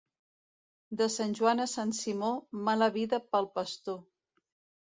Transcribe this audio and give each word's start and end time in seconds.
De 1.01 1.07
Sant 1.15 1.35
Joan 1.39 1.61
a 1.65 1.69
Sant 1.73 1.93
Simó, 1.97 2.31
mala 2.71 2.91
vida 2.97 3.23
pel 3.35 3.49
pastor. 3.59 4.01